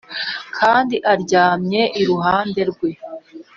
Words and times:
kandi 0.57 0.95
aryamye 1.13 1.81
iruhande 2.01 2.61
rwe.” 2.71 2.89